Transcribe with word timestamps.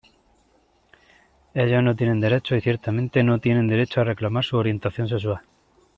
Ellos 1.53 1.83
"no 1.83 1.95
tienen 1.95 2.19
derechos 2.19 2.57
y 2.57 2.61
ciertamente 2.61 3.23
no 3.23 3.37
tienen 3.37 3.67
derecho 3.67 4.01
a 4.01 4.05
reclamar 4.05 4.43
su 4.43 4.57
orientación 4.57 5.07
sexual. 5.07 5.41